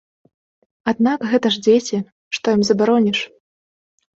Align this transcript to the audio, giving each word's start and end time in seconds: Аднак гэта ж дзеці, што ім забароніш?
Аднак 0.91 1.27
гэта 1.33 1.47
ж 1.55 1.63
дзеці, 1.65 1.97
што 2.39 2.57
ім 2.59 2.67
забароніш? 2.71 3.19